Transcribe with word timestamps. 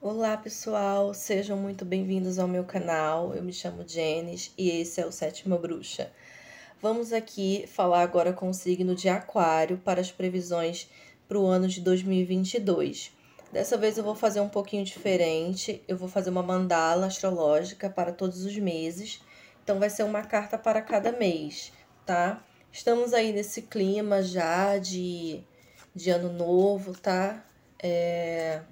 Olá 0.00 0.36
pessoal, 0.36 1.12
sejam 1.12 1.56
muito 1.56 1.84
bem-vindos 1.84 2.38
ao 2.38 2.46
meu 2.46 2.62
canal. 2.62 3.34
Eu 3.34 3.42
me 3.42 3.52
chamo 3.52 3.82
Jenis 3.84 4.54
e 4.56 4.70
esse 4.70 5.00
é 5.00 5.04
o 5.04 5.10
Sétima 5.10 5.58
Bruxa. 5.58 6.12
Vamos 6.80 7.12
aqui 7.12 7.64
falar 7.66 8.02
agora 8.02 8.32
com 8.32 8.48
o 8.48 8.54
signo 8.54 8.94
de 8.94 9.08
Aquário 9.08 9.76
para 9.78 10.00
as 10.00 10.12
previsões 10.12 10.88
para 11.26 11.36
o 11.36 11.44
ano 11.44 11.66
de 11.66 11.80
2022. 11.80 13.10
Dessa 13.52 13.76
vez 13.76 13.98
eu 13.98 14.04
vou 14.04 14.14
fazer 14.14 14.38
um 14.38 14.48
pouquinho 14.48 14.84
diferente, 14.84 15.82
eu 15.88 15.96
vou 15.96 16.08
fazer 16.08 16.30
uma 16.30 16.44
mandala 16.44 17.06
astrológica 17.06 17.90
para 17.90 18.12
todos 18.12 18.44
os 18.44 18.56
meses. 18.56 19.20
Então 19.64 19.80
vai 19.80 19.90
ser 19.90 20.04
uma 20.04 20.22
carta 20.22 20.56
para 20.56 20.80
cada 20.80 21.10
mês, 21.10 21.72
tá? 22.06 22.40
Estamos 22.70 23.12
aí 23.12 23.32
nesse 23.32 23.62
clima 23.62 24.22
já 24.22 24.78
de, 24.78 25.42
de 25.92 26.08
ano 26.08 26.32
novo, 26.32 26.92
tá? 26.96 27.44
É 27.82 28.62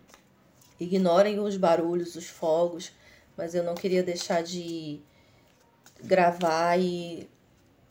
Ignorem 0.78 1.38
os 1.38 1.56
barulhos, 1.56 2.16
os 2.16 2.26
fogos, 2.26 2.92
mas 3.36 3.54
eu 3.54 3.62
não 3.62 3.74
queria 3.74 4.02
deixar 4.02 4.42
de 4.42 5.00
gravar 6.02 6.78
e 6.78 7.28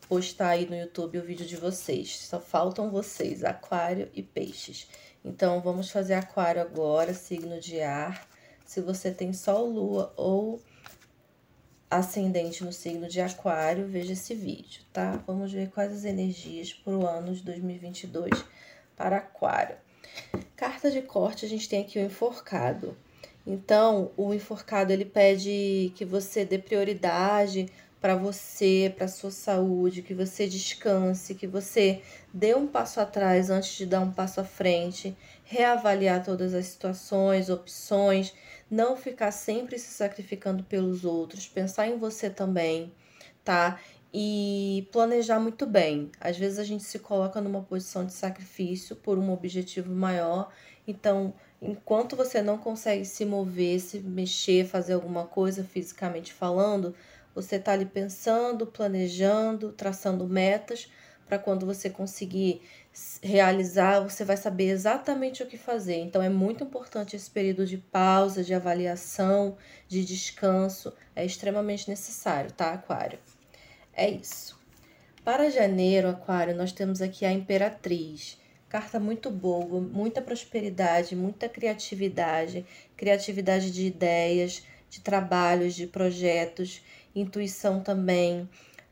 postar 0.07 0.49
aí 0.49 0.65
no 0.67 0.75
YouTube 0.75 1.17
o 1.17 1.23
vídeo 1.23 1.45
de 1.45 1.55
vocês. 1.55 2.19
Só 2.19 2.39
faltam 2.39 2.91
vocês, 2.91 3.43
aquário 3.43 4.09
e 4.13 4.21
peixes. 4.21 4.87
Então, 5.23 5.61
vamos 5.61 5.89
fazer 5.89 6.13
aquário 6.13 6.61
agora, 6.61 7.13
signo 7.13 7.59
de 7.59 7.81
ar. 7.81 8.27
Se 8.65 8.81
você 8.81 9.11
tem 9.11 9.33
sol, 9.33 9.67
lua 9.67 10.13
ou 10.15 10.61
ascendente 11.89 12.63
no 12.63 12.73
signo 12.73 13.07
de 13.07 13.21
aquário, 13.21 13.87
veja 13.87 14.13
esse 14.13 14.33
vídeo, 14.33 14.83
tá? 14.91 15.23
Vamos 15.25 15.51
ver 15.51 15.69
quais 15.69 15.91
as 15.91 16.03
energias 16.03 16.73
para 16.73 16.93
o 16.93 17.07
ano 17.07 17.33
de 17.33 17.43
2022 17.43 18.43
para 18.95 19.17
aquário. 19.17 19.77
Carta 20.55 20.89
de 20.89 21.01
corte, 21.01 21.45
a 21.45 21.49
gente 21.49 21.67
tem 21.67 21.81
aqui 21.81 21.99
o 21.99 22.05
enforcado. 22.05 22.97
Então, 23.45 24.11
o 24.17 24.33
enforcado 24.33 24.91
ele 24.91 25.05
pede 25.05 25.91
que 25.95 26.03
você 26.03 26.43
dê 26.43 26.57
prioridade 26.57 27.67
para 28.01 28.15
você, 28.15 28.93
para 28.95 29.07
sua 29.07 29.31
saúde, 29.31 30.01
que 30.01 30.13
você 30.13 30.47
descanse, 30.47 31.33
que 31.35 31.47
você 31.47 32.01
dê 32.33 32.53
um 32.53 32.67
passo 32.67 32.99
atrás 32.99 33.49
antes 33.49 33.75
de 33.75 33.85
dar 33.85 34.01
um 34.01 34.11
passo 34.11 34.39
à 34.39 34.43
frente, 34.43 35.17
reavaliar 35.43 36.23
todas 36.23 36.53
as 36.53 36.67
situações, 36.67 37.49
opções, 37.49 38.33
não 38.69 38.95
ficar 38.95 39.31
sempre 39.31 39.79
se 39.79 39.91
sacrificando 39.91 40.63
pelos 40.63 41.03
outros, 41.03 41.47
pensar 41.47 41.87
em 41.87 41.97
você 41.97 42.29
também, 42.29 42.91
tá? 43.43 43.79
E 44.17 44.87
planejar 44.93 45.41
muito 45.41 45.65
bem. 45.65 46.09
Às 46.21 46.37
vezes 46.37 46.57
a 46.57 46.63
gente 46.63 46.85
se 46.85 46.99
coloca 46.99 47.41
numa 47.41 47.61
posição 47.61 48.05
de 48.05 48.13
sacrifício 48.13 48.95
por 48.95 49.17
um 49.17 49.29
objetivo 49.33 49.93
maior. 49.93 50.53
Então, 50.87 51.33
enquanto 51.61 52.15
você 52.15 52.41
não 52.41 52.57
consegue 52.57 53.03
se 53.03 53.25
mover, 53.25 53.77
se 53.81 53.99
mexer, 53.99 54.65
fazer 54.65 54.93
alguma 54.93 55.25
coisa 55.25 55.65
fisicamente 55.65 56.31
falando, 56.31 56.95
você 57.35 57.57
está 57.57 57.73
ali 57.73 57.85
pensando, 57.85 58.65
planejando, 58.65 59.73
traçando 59.73 60.25
metas 60.25 60.89
para 61.27 61.37
quando 61.37 61.65
você 61.65 61.89
conseguir 61.89 62.61
realizar, 63.21 63.99
você 63.99 64.23
vai 64.23 64.37
saber 64.37 64.69
exatamente 64.69 65.43
o 65.43 65.45
que 65.45 65.57
fazer. 65.57 65.97
Então 65.97 66.21
é 66.21 66.29
muito 66.29 66.63
importante 66.63 67.17
esse 67.17 67.29
período 67.29 67.65
de 67.65 67.77
pausa, 67.77 68.45
de 68.45 68.53
avaliação, 68.53 69.57
de 69.89 70.05
descanso, 70.05 70.93
é 71.13 71.25
extremamente 71.25 71.89
necessário, 71.89 72.53
tá, 72.53 72.71
Aquário? 72.71 73.19
É 73.95 74.09
isso. 74.09 74.59
Para 75.23 75.49
janeiro, 75.49 76.09
Aquário, 76.09 76.53
nós 76.53 76.71
temos 76.71 77.01
aqui 77.01 77.25
a 77.25 77.31
Imperatriz. 77.31 78.37
Carta 78.67 78.99
muito 78.99 79.31
boa, 79.31 79.79
muita 79.79 80.21
prosperidade, 80.21 81.15
muita 81.15 81.47
criatividade, 81.47 82.65
criatividade 82.97 83.71
de 83.71 83.85
ideias, 83.85 84.63
de 84.89 84.99
trabalhos, 84.99 85.73
de 85.73 85.87
projetos, 85.87 86.81
intuição 87.15 87.81
também. 87.81 88.49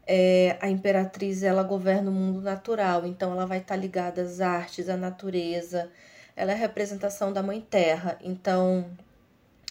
É, 0.07 0.57
a 0.61 0.69
Imperatriz, 0.69 1.43
ela 1.43 1.63
governa 1.63 2.09
o 2.09 2.13
mundo 2.13 2.41
natural, 2.41 3.05
então 3.05 3.33
ela 3.33 3.45
vai 3.45 3.57
estar 3.57 3.75
ligada 3.75 4.21
às 4.21 4.39
artes, 4.39 4.87
à 4.87 4.95
natureza. 4.95 5.91
Ela 6.35 6.51
é 6.51 6.55
a 6.55 6.57
representação 6.57 7.33
da 7.33 7.43
Mãe 7.43 7.59
Terra, 7.59 8.17
então 8.21 8.89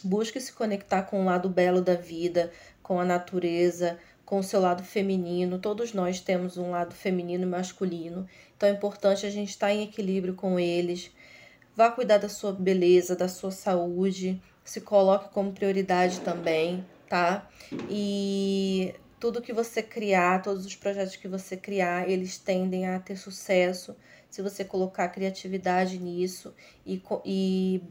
busque 0.04 0.40
se 0.40 0.52
conectar 0.52 1.02
com 1.02 1.22
o 1.22 1.24
lado 1.24 1.48
belo 1.48 1.80
da 1.80 1.94
vida, 1.94 2.50
com 2.82 3.00
a 3.00 3.04
natureza, 3.04 3.98
com 4.32 4.38
o 4.38 4.42
seu 4.42 4.60
lado 4.62 4.82
feminino. 4.82 5.58
Todos 5.58 5.92
nós 5.92 6.18
temos 6.18 6.56
um 6.56 6.70
lado 6.70 6.94
feminino 6.94 7.42
e 7.42 7.46
masculino, 7.46 8.26
então 8.56 8.66
é 8.66 8.72
importante 8.72 9.26
a 9.26 9.30
gente 9.30 9.50
estar 9.50 9.70
em 9.70 9.82
equilíbrio 9.82 10.32
com 10.32 10.58
eles. 10.58 11.10
Vá 11.76 11.90
cuidar 11.90 12.16
da 12.16 12.30
sua 12.30 12.50
beleza, 12.50 13.14
da 13.14 13.28
sua 13.28 13.50
saúde, 13.50 14.40
se 14.64 14.80
coloque 14.80 15.28
como 15.34 15.52
prioridade 15.52 16.20
também, 16.20 16.82
tá? 17.10 17.46
E 17.90 18.94
tudo 19.20 19.42
que 19.42 19.52
você 19.52 19.82
criar, 19.82 20.40
todos 20.40 20.64
os 20.64 20.76
projetos 20.76 21.14
que 21.14 21.28
você 21.28 21.54
criar, 21.54 22.08
eles 22.08 22.38
tendem 22.38 22.86
a 22.86 22.98
ter 22.98 23.16
sucesso 23.16 23.94
se 24.30 24.40
você 24.40 24.64
colocar 24.64 25.10
criatividade 25.10 25.98
nisso 25.98 26.54
e, 26.86 27.02
e 27.22 27.82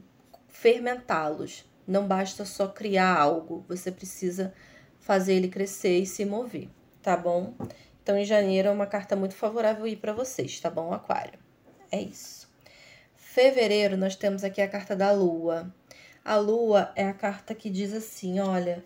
fermentá-los. 0.47 1.69
Não 1.87 2.07
basta 2.07 2.45
só 2.45 2.67
criar 2.67 3.15
algo, 3.15 3.63
você 3.69 3.91
precisa 3.91 4.51
fazer 5.01 5.33
ele 5.33 5.49
crescer 5.49 5.99
e 5.99 6.05
se 6.05 6.23
mover, 6.23 6.69
tá 7.01 7.17
bom? 7.17 7.53
Então, 8.01 8.17
em 8.17 8.23
janeiro 8.23 8.69
é 8.69 8.71
uma 8.71 8.87
carta 8.87 9.15
muito 9.15 9.35
favorável 9.35 9.85
ir 9.85 9.97
para 9.97 10.13
vocês, 10.13 10.59
tá 10.59 10.69
bom, 10.69 10.93
Aquário? 10.93 11.37
É 11.91 11.99
isso. 12.01 12.49
Fevereiro, 13.15 13.97
nós 13.97 14.15
temos 14.15 14.43
aqui 14.43 14.61
a 14.61 14.67
carta 14.67 14.95
da 14.95 15.11
Lua. 15.11 15.73
A 16.23 16.37
Lua 16.37 16.91
é 16.95 17.05
a 17.05 17.13
carta 17.13 17.53
que 17.53 17.69
diz 17.69 17.93
assim: 17.93 18.39
olha, 18.39 18.83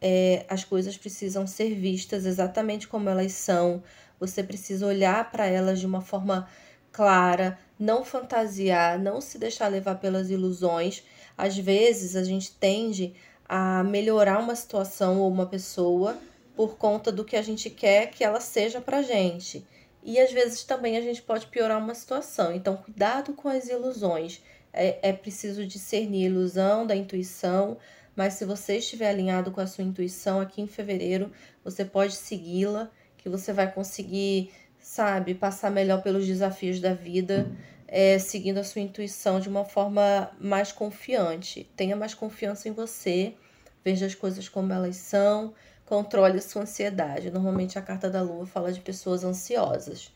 é, 0.00 0.44
as 0.48 0.64
coisas 0.64 0.96
precisam 0.96 1.46
ser 1.46 1.74
vistas 1.74 2.26
exatamente 2.26 2.86
como 2.86 3.08
elas 3.08 3.32
são. 3.32 3.82
Você 4.20 4.42
precisa 4.42 4.86
olhar 4.86 5.30
para 5.30 5.46
elas 5.46 5.80
de 5.80 5.86
uma 5.86 6.00
forma 6.00 6.48
clara, 6.92 7.58
não 7.78 8.04
fantasiar, 8.04 8.98
não 8.98 9.20
se 9.20 9.38
deixar 9.38 9.68
levar 9.68 9.96
pelas 9.96 10.30
ilusões. 10.30 11.02
Às 11.36 11.56
vezes 11.58 12.14
a 12.14 12.22
gente 12.22 12.52
tende 12.52 13.14
a 13.48 13.82
melhorar 13.84 14.38
uma 14.38 14.56
situação 14.56 15.20
ou 15.20 15.30
uma 15.30 15.46
pessoa 15.46 16.16
por 16.56 16.76
conta 16.76 17.10
do 17.10 17.24
que 17.24 17.36
a 17.36 17.42
gente 17.42 17.68
quer 17.68 18.10
que 18.10 18.24
ela 18.24 18.40
seja 18.40 18.80
pra 18.80 19.02
gente. 19.02 19.64
E 20.02 20.20
às 20.20 20.32
vezes 20.32 20.64
também 20.64 20.96
a 20.96 21.00
gente 21.00 21.22
pode 21.22 21.46
piorar 21.46 21.78
uma 21.78 21.94
situação. 21.94 22.54
Então, 22.54 22.76
cuidado 22.76 23.32
com 23.32 23.48
as 23.48 23.68
ilusões. 23.68 24.42
É, 24.72 25.10
é 25.10 25.12
preciso 25.12 25.66
discernir 25.66 26.26
a 26.26 26.30
ilusão 26.30 26.86
da 26.86 26.96
intuição, 26.96 27.78
mas 28.16 28.34
se 28.34 28.44
você 28.44 28.78
estiver 28.78 29.08
alinhado 29.08 29.50
com 29.50 29.60
a 29.60 29.66
sua 29.66 29.84
intuição 29.84 30.40
aqui 30.40 30.60
em 30.60 30.66
fevereiro, 30.66 31.30
você 31.62 31.84
pode 31.84 32.14
segui-la, 32.14 32.90
que 33.16 33.28
você 33.28 33.52
vai 33.52 33.70
conseguir, 33.72 34.52
sabe, 34.80 35.34
passar 35.34 35.70
melhor 35.70 36.02
pelos 36.02 36.26
desafios 36.26 36.80
da 36.80 36.92
vida 36.92 37.50
é, 37.96 38.18
seguindo 38.18 38.58
a 38.58 38.64
sua 38.64 38.80
intuição 38.80 39.38
de 39.38 39.48
uma 39.48 39.64
forma 39.64 40.28
mais 40.40 40.72
confiante. 40.72 41.70
Tenha 41.76 41.94
mais 41.94 42.12
confiança 42.12 42.68
em 42.68 42.72
você, 42.72 43.36
veja 43.84 44.04
as 44.04 44.16
coisas 44.16 44.48
como 44.48 44.72
elas 44.72 44.96
são, 44.96 45.54
controle 45.86 46.38
a 46.38 46.42
sua 46.42 46.62
ansiedade. 46.62 47.30
Normalmente 47.30 47.78
a 47.78 47.82
carta 47.82 48.10
da 48.10 48.20
lua 48.20 48.48
fala 48.48 48.72
de 48.72 48.80
pessoas 48.80 49.22
ansiosas. 49.22 50.12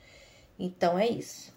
Então 0.58 0.98
é 0.98 1.06
isso. 1.06 1.54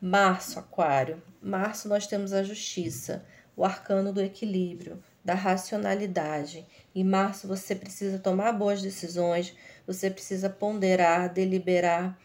Março, 0.00 0.60
Aquário. 0.60 1.20
Março 1.42 1.88
nós 1.88 2.06
temos 2.06 2.32
a 2.32 2.44
justiça, 2.44 3.26
o 3.56 3.64
arcano 3.64 4.12
do 4.12 4.22
equilíbrio, 4.22 5.02
da 5.24 5.34
racionalidade. 5.34 6.64
Em 6.94 7.02
março 7.02 7.48
você 7.48 7.74
precisa 7.74 8.20
tomar 8.20 8.52
boas 8.52 8.80
decisões, 8.80 9.56
você 9.84 10.08
precisa 10.08 10.48
ponderar, 10.48 11.32
deliberar 11.32 12.16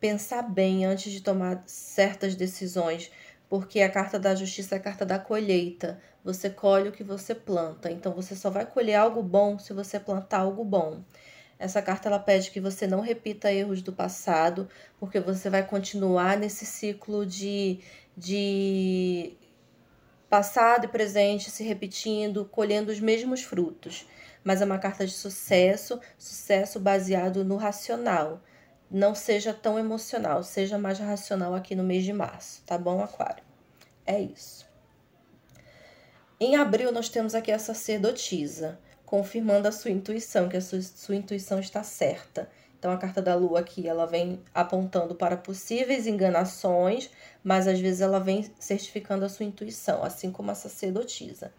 pensar 0.00 0.42
bem 0.42 0.86
antes 0.86 1.12
de 1.12 1.20
tomar 1.20 1.62
certas 1.66 2.34
decisões, 2.34 3.12
porque 3.48 3.80
a 3.82 3.90
carta 3.90 4.18
da 4.18 4.34
justiça 4.34 4.76
é 4.76 4.78
a 4.78 4.82
carta 4.82 5.04
da 5.04 5.18
colheita. 5.18 6.00
Você 6.24 6.48
colhe 6.48 6.88
o 6.88 6.92
que 6.92 7.04
você 7.04 7.34
planta. 7.34 7.90
Então 7.90 8.12
você 8.12 8.34
só 8.34 8.48
vai 8.48 8.64
colher 8.64 8.94
algo 8.94 9.22
bom 9.22 9.58
se 9.58 9.72
você 9.72 10.00
plantar 10.00 10.38
algo 10.38 10.64
bom. 10.64 11.02
Essa 11.58 11.82
carta 11.82 12.08
ela 12.08 12.18
pede 12.18 12.50
que 12.50 12.60
você 12.60 12.86
não 12.86 13.00
repita 13.00 13.52
erros 13.52 13.82
do 13.82 13.92
passado, 13.92 14.66
porque 14.98 15.20
você 15.20 15.50
vai 15.50 15.66
continuar 15.66 16.38
nesse 16.38 16.64
ciclo 16.64 17.26
de, 17.26 17.80
de 18.16 19.34
passado 20.30 20.86
e 20.86 20.88
presente 20.88 21.50
se 21.50 21.62
repetindo, 21.62 22.46
colhendo 22.46 22.90
os 22.90 23.00
mesmos 23.00 23.42
frutos. 23.42 24.06
Mas 24.42 24.62
é 24.62 24.64
uma 24.64 24.78
carta 24.78 25.06
de 25.06 25.12
sucesso, 25.12 26.00
sucesso 26.16 26.80
baseado 26.80 27.44
no 27.44 27.56
racional 27.56 28.40
não 28.90 29.14
seja 29.14 29.54
tão 29.54 29.78
emocional, 29.78 30.42
seja 30.42 30.78
mais 30.78 30.98
racional 30.98 31.54
aqui 31.54 31.74
no 31.74 31.84
mês 31.84 32.04
de 32.04 32.12
março, 32.12 32.62
tá 32.66 32.76
bom, 32.76 33.02
Aquário? 33.02 33.44
É 34.04 34.20
isso. 34.20 34.68
Em 36.40 36.56
abril, 36.56 36.90
nós 36.90 37.08
temos 37.08 37.34
aqui 37.34 37.52
a 37.52 37.58
sacerdotisa, 37.58 38.78
confirmando 39.04 39.68
a 39.68 39.72
sua 39.72 39.90
intuição, 39.90 40.48
que 40.48 40.56
a 40.56 40.60
sua, 40.60 40.80
sua 40.82 41.14
intuição 41.14 41.60
está 41.60 41.82
certa. 41.82 42.48
Então, 42.78 42.90
a 42.90 42.96
carta 42.96 43.20
da 43.20 43.34
lua 43.34 43.60
aqui, 43.60 43.86
ela 43.86 44.06
vem 44.06 44.40
apontando 44.54 45.14
para 45.14 45.36
possíveis 45.36 46.06
enganações, 46.06 47.10
mas 47.44 47.68
às 47.68 47.78
vezes 47.78 48.00
ela 48.00 48.18
vem 48.18 48.50
certificando 48.58 49.24
a 49.24 49.28
sua 49.28 49.44
intuição, 49.44 50.02
assim 50.02 50.30
como 50.30 50.50
a 50.50 50.54
sacerdotisa. 50.54 51.52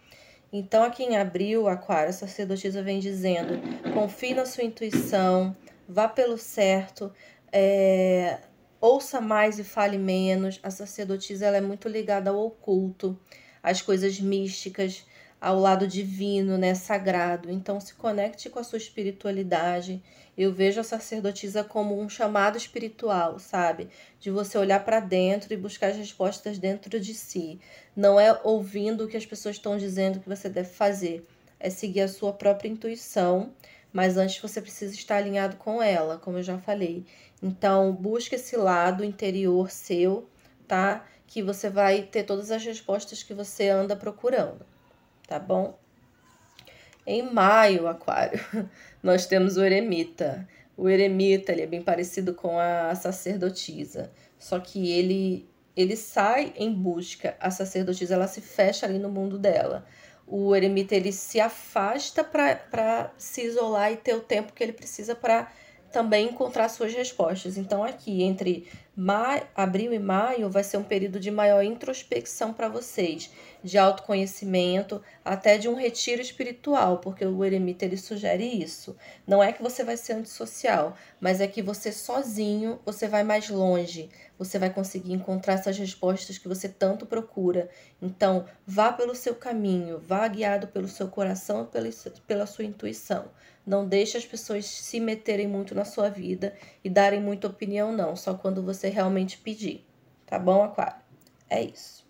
Então, 0.52 0.84
aqui 0.84 1.04
em 1.04 1.18
abril, 1.18 1.68
Aquário, 1.68 2.10
a 2.10 2.14
sacerdotisa 2.14 2.82
vem 2.82 3.00
dizendo: 3.00 3.60
confie 3.94 4.34
na 4.34 4.48
sua 4.48 4.64
intuição, 4.64 5.56
vá 5.92 6.08
pelo 6.08 6.38
certo, 6.38 7.12
é, 7.52 8.40
ouça 8.80 9.20
mais 9.22 9.60
e 9.60 9.64
fale 9.64 9.98
menos. 9.98 10.60
A 10.64 10.72
sacerdotisa 10.72 11.46
ela 11.46 11.58
é 11.58 11.62
muito 11.62 11.88
ligada 11.88 12.30
ao 12.30 12.40
oculto, 12.40 13.20
às 13.62 13.82
coisas 13.82 14.20
místicas, 14.20 15.06
ao 15.40 15.60
lado 15.60 15.88
divino, 15.88 16.58
né, 16.58 16.74
sagrado. 16.76 17.52
Então 17.52 17.80
se 17.80 17.94
conecte 17.96 18.50
com 18.50 18.60
a 18.60 18.64
sua 18.64 18.78
espiritualidade. 18.78 20.02
Eu 20.38 20.54
vejo 20.54 20.80
a 20.80 20.84
sacerdotisa 20.84 21.64
como 21.64 22.00
um 22.00 22.08
chamado 22.08 22.58
espiritual, 22.58 23.38
sabe? 23.38 23.90
De 24.20 24.32
você 24.32 24.58
olhar 24.58 24.84
para 24.86 25.00
dentro 25.00 25.54
e 25.54 25.58
buscar 25.58 25.88
as 25.88 25.98
respostas 25.98 26.58
dentro 26.58 27.00
de 27.00 27.14
si. 27.14 27.60
Não 27.96 28.20
é 28.20 28.40
ouvindo 28.44 29.04
o 29.04 29.08
que 29.08 29.18
as 29.18 29.26
pessoas 29.26 29.58
estão 29.58 29.78
dizendo 29.78 30.20
que 30.20 30.30
você 30.30 30.48
deve 30.48 30.70
fazer, 30.70 31.28
é 31.60 31.70
seguir 31.70 32.02
a 32.02 32.08
sua 32.08 32.34
própria 32.34 32.70
intuição, 32.70 33.52
mas 33.94 34.18
antes 34.18 34.40
você 34.42 34.62
precisa 34.62 34.94
estar 34.94 35.18
alinhado 35.18 35.58
com 35.58 35.82
ela, 35.82 36.18
como 36.18 36.38
eu 36.38 36.44
já 36.44 36.58
falei. 36.58 37.06
Então, 37.42 37.92
busque 37.94 38.36
esse 38.36 38.56
lado 38.56 39.04
interior 39.04 39.70
seu, 39.70 40.30
tá? 40.68 41.06
Que 41.28 41.42
você 41.42 41.70
vai 41.70 42.04
ter 42.04 42.24
todas 42.24 42.52
as 42.52 42.64
respostas 42.64 43.24
que 43.24 43.34
você 43.34 43.70
anda 43.70 43.96
procurando 43.96 44.66
tá 45.32 45.40
bom? 45.40 45.80
Em 47.08 47.22
maio, 47.22 47.88
Aquário, 47.88 48.38
nós 49.02 49.26
temos 49.26 49.56
o 49.56 49.64
eremita. 49.64 50.46
O 50.76 50.90
eremita 50.90 51.54
ele 51.54 51.62
é 51.62 51.66
bem 51.66 51.82
parecido 51.82 52.34
com 52.34 52.60
a 52.60 52.94
sacerdotisa, 52.96 54.12
só 54.38 54.60
que 54.60 54.92
ele 54.92 55.50
ele 55.74 55.96
sai 55.96 56.54
em 56.58 56.74
busca. 56.74 57.38
A 57.40 57.50
sacerdotisa 57.50 58.14
ela 58.14 58.28
se 58.28 58.42
fecha 58.42 58.86
ali 58.86 59.00
no 59.00 59.08
mundo 59.08 59.40
dela. 59.40 59.86
O 60.26 60.56
eremita 60.56 60.96
ele 60.96 61.12
se 61.12 61.40
afasta 61.40 62.24
para 62.24 63.12
se 63.18 63.44
isolar 63.44 63.92
e 63.92 63.98
ter 63.98 64.16
o 64.16 64.22
tempo 64.22 64.54
que 64.54 64.64
ele 64.64 64.74
precisa 64.74 65.16
para 65.16 65.52
também 65.92 66.30
encontrar 66.30 66.70
suas 66.70 66.94
respostas. 66.94 67.58
Então, 67.58 67.84
aqui 67.84 68.24
entre 68.24 68.68
maio, 68.96 69.44
abril 69.56 69.94
e 69.94 70.00
maio 70.00 70.50
vai 70.50 70.64
ser 70.64 70.78
um 70.78 70.84
período 70.84 71.20
de 71.20 71.30
maior 71.30 71.64
introspecção 71.64 72.54
para 72.54 72.70
vocês, 72.70 73.30
de 73.64 73.78
autoconhecimento, 73.78 75.02
até 75.24 75.58
de 75.58 75.68
um 75.68 75.76
retiro 75.76 76.22
espiritual, 76.22 77.00
porque 77.00 77.26
o 77.26 77.44
eremita 77.44 77.86
ele 77.86 77.98
sugere 77.98 78.46
isso. 78.46 78.96
Não 79.28 79.44
é 79.44 79.52
que 79.52 79.62
você 79.62 79.84
vai 79.84 79.98
ser 79.98 80.14
antissocial, 80.14 80.96
mas 81.20 81.42
é 81.42 81.48
que 81.48 81.62
você 81.62 81.92
sozinho 81.92 82.80
você 82.86 83.08
vai 83.08 83.24
mais 83.24 83.50
longe, 83.50 84.10
você 84.44 84.58
vai 84.58 84.72
conseguir 84.72 85.14
encontrar 85.14 85.54
essas 85.54 85.78
respostas 85.78 86.40
que 86.40 86.48
você 86.48 86.68
tanto 86.68 87.06
procura. 87.06 87.70
Então, 88.02 88.46
vá 88.66 88.92
pelo 88.92 89.14
seu 89.14 89.36
caminho, 89.36 90.00
vá 90.00 90.28
guiado 90.28 90.68
pelo 90.68 90.88
seu 90.88 91.08
coração, 91.08 91.68
pela, 91.68 91.88
pela 92.26 92.48
sua 92.48 92.66
intuição. 92.66 93.26
Não 93.64 93.88
deixe 93.88 94.18
as 94.18 94.26
pessoas 94.26 94.66
se 94.66 95.00
meterem 95.00 95.48
muito 95.48 95.76
na 95.76 95.86
sua 95.86 96.10
vida 96.10 96.56
e 96.84 96.90
darem 96.90 97.22
muita 97.22 97.46
opinião, 97.46 97.92
não, 97.92 98.16
só 98.16 98.34
quando 98.34 98.64
você 98.64 98.90
realmente 98.90 99.38
pedir. 99.38 99.86
Tá 100.26 100.40
bom, 100.40 100.64
Aquário? 100.64 101.00
É 101.48 101.62
isso. 101.62 102.04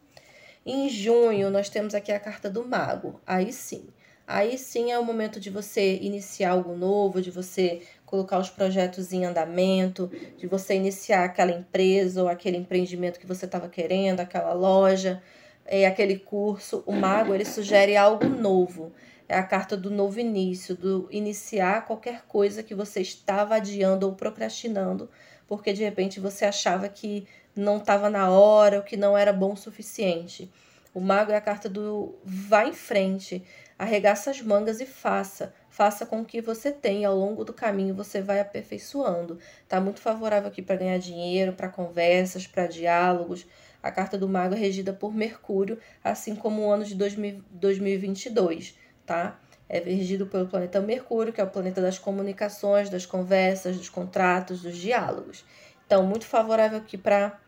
Em 0.65 0.87
junho, 0.87 1.49
nós 1.49 1.67
temos 1.67 1.93
aqui 1.93 2.13
a 2.13 2.19
carta 2.19 2.49
do 2.49 2.65
Mago. 2.65 3.19
Aí 3.27 3.51
sim. 3.51 3.89
Aí 4.25 4.57
sim 4.57 4.89
é 4.89 4.97
o 4.97 5.03
momento 5.03 5.37
de 5.37 5.49
você 5.49 5.97
iniciar 5.97 6.51
algo 6.51 6.77
novo, 6.77 7.21
de 7.21 7.29
você 7.29 7.81
colocar 8.11 8.37
os 8.37 8.51
projetos 8.51 9.11
em 9.11 9.25
andamento, 9.25 10.11
de 10.37 10.45
você 10.45 10.75
iniciar 10.75 11.23
aquela 11.23 11.51
empresa 11.51 12.21
ou 12.21 12.29
aquele 12.29 12.57
empreendimento 12.57 13.19
que 13.19 13.25
você 13.25 13.45
estava 13.45 13.67
querendo, 13.67 14.19
aquela 14.19 14.53
loja, 14.53 15.23
é, 15.65 15.87
aquele 15.87 16.19
curso. 16.19 16.83
O 16.85 16.91
Mago 16.91 17.33
ele 17.33 17.45
sugere 17.45 17.97
algo 17.97 18.27
novo 18.27 18.91
é 19.31 19.37
a 19.37 19.43
carta 19.43 19.77
do 19.77 19.89
novo 19.89 20.19
início, 20.19 20.75
do 20.75 21.07
iniciar 21.09 21.85
qualquer 21.85 22.23
coisa 22.27 22.61
que 22.61 22.75
você 22.75 22.99
estava 22.99 23.55
adiando 23.55 24.05
ou 24.05 24.13
procrastinando, 24.13 25.09
porque 25.47 25.71
de 25.71 25.81
repente 25.81 26.19
você 26.19 26.43
achava 26.43 26.89
que 26.89 27.25
não 27.55 27.77
estava 27.77 28.09
na 28.09 28.29
hora 28.29 28.77
ou 28.77 28.83
que 28.83 28.97
não 28.97 29.17
era 29.17 29.31
bom 29.31 29.53
o 29.53 29.57
suficiente. 29.57 30.51
O 30.93 30.99
mago 30.99 31.31
é 31.31 31.37
a 31.37 31.41
carta 31.41 31.69
do 31.69 32.19
vá 32.25 32.65
em 32.65 32.73
frente, 32.73 33.41
arregaça 33.79 34.31
as 34.31 34.41
mangas 34.41 34.81
e 34.81 34.85
faça. 34.85 35.53
Faça 35.71 36.05
com 36.05 36.23
que 36.23 36.39
você 36.39 36.71
tem 36.71 37.03
ao 37.03 37.15
longo 37.15 37.43
do 37.43 37.51
caminho, 37.53 37.95
você 37.95 38.21
vai 38.21 38.39
aperfeiçoando. 38.39 39.39
Tá 39.67 39.81
muito 39.81 39.99
favorável 39.99 40.49
aqui 40.49 40.61
para 40.61 40.75
ganhar 40.75 40.99
dinheiro, 40.99 41.53
para 41.53 41.67
conversas, 41.67 42.45
para 42.45 42.67
diálogos. 42.67 43.47
A 43.81 43.89
carta 43.89 44.15
do 44.15 44.29
mago 44.29 44.53
é 44.53 44.57
regida 44.59 44.93
por 44.93 45.11
Mercúrio, 45.11 45.79
assim 46.03 46.35
como 46.35 46.61
o 46.61 46.69
ano 46.69 46.85
de 46.85 46.93
2022 46.93 48.75
tá? 49.11 49.39
É 49.67 49.79
regido 49.79 50.25
pelo 50.25 50.47
planeta 50.47 50.81
Mercúrio, 50.81 51.33
que 51.33 51.41
é 51.41 51.43
o 51.43 51.49
planeta 51.49 51.81
das 51.81 51.97
comunicações, 51.97 52.89
das 52.89 53.05
conversas, 53.05 53.77
dos 53.77 53.89
contratos, 53.89 54.61
dos 54.61 54.77
diálogos. 54.77 55.45
Então, 55.85 56.03
muito 56.03 56.25
favorável 56.25 56.77
aqui 56.77 56.97
para 56.97 57.39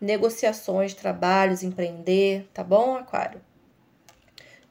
negociações, 0.00 0.94
trabalhos, 0.94 1.62
empreender, 1.62 2.48
tá 2.54 2.64
bom, 2.64 2.96
Aquário? 2.96 3.40